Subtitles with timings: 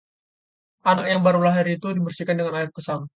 [0.89, 3.01] anak yang baru lahir itu dibersihkan dengan air pesam